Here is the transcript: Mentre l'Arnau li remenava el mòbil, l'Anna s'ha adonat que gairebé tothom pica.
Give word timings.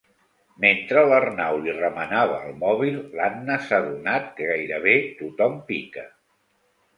Mentre 0.63 1.01
l'Arnau 1.09 1.57
li 1.65 1.75
remenava 1.79 2.39
el 2.45 2.55
mòbil, 2.63 2.97
l'Anna 3.19 3.59
s'ha 3.67 3.81
adonat 3.83 4.33
que 4.41 4.49
gairebé 4.53 4.97
tothom 5.21 5.61
pica. 5.71 6.09